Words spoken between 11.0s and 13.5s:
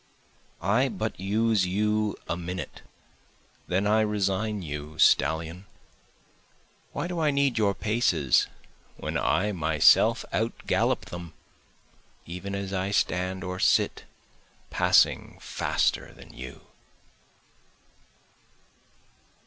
them? Even as I stand